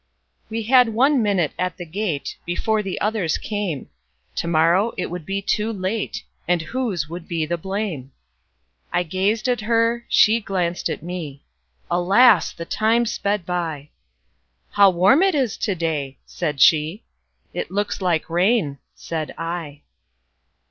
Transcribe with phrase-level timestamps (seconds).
[0.49, 3.87] We had one minute at the gate, Before the others came;
[4.37, 9.61] To morrow it would be too late, And whose would be the blame!I gazed at
[9.61, 11.43] her, she glanced at me;
[11.91, 12.51] Alas!
[12.51, 19.35] the time sped by:"How warm it is to day!" said she;"It looks like rain," said
[19.37, 19.81] I.